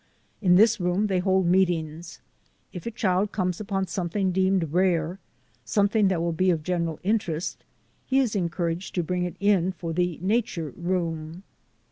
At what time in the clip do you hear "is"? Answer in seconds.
8.17-8.35